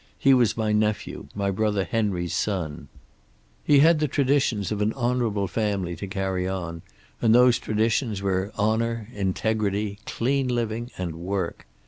He 0.17 0.33
was 0.33 0.57
my 0.57 0.71
nephew, 0.71 1.27
my 1.35 1.51
brother 1.51 1.83
Henry's 1.83 2.33
son. 2.35 2.87
He 3.63 3.77
had 3.81 3.99
the 3.99 4.07
traditions 4.07 4.71
of 4.71 4.81
an 4.81 4.93
honorable 4.93 5.47
family 5.47 5.95
to 5.97 6.07
carry 6.07 6.47
on, 6.47 6.81
and 7.21 7.35
those 7.35 7.59
traditions 7.59 8.19
were 8.19 8.51
honor, 8.57 9.09
integrity, 9.13 9.99
clean 10.07 10.47
living 10.47 10.89
and 10.97 11.13
work. 11.17 11.67